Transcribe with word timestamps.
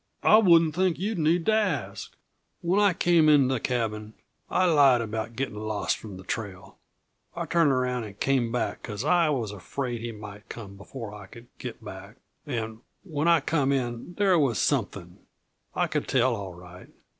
I 0.23 0.39
wouldn't 0.39 0.73
think 0.73 0.97
you'd 0.97 1.19
need 1.19 1.45
to 1.45 1.51
ask. 1.51 2.15
When 2.61 2.79
I 2.79 2.91
came 2.93 3.29
in 3.29 3.49
the 3.49 3.59
cabin 3.59 4.15
I 4.49 4.65
lied 4.65 4.99
about 4.99 5.35
getting 5.35 5.53
lost 5.59 5.95
from 5.99 6.17
the 6.17 6.23
trail 6.23 6.79
I 7.35 7.45
turned 7.45 7.69
around 7.71 8.05
and 8.05 8.19
came 8.19 8.51
back, 8.51 8.81
because 8.81 9.05
I 9.05 9.29
was 9.29 9.51
afraid 9.51 10.01
he 10.01 10.11
might 10.11 10.49
come 10.49 10.75
before 10.75 11.13
I 11.13 11.27
could 11.27 11.45
get 11.59 11.85
back, 11.85 12.15
and 12.47 12.79
when 13.03 13.27
I 13.27 13.41
came 13.41 13.71
in, 13.71 14.15
there 14.15 14.39
was 14.39 14.57
something. 14.57 15.19
I 15.75 15.85
could 15.85 16.07
tell, 16.07 16.35
all 16.35 16.55
right. 16.55 16.89